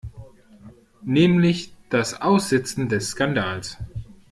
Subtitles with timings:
[1.05, 3.77] Nämlich das Aussitzen des Skandals.